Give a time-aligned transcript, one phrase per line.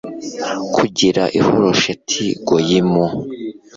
[0.75, 3.05] kugera i harosheti goyimu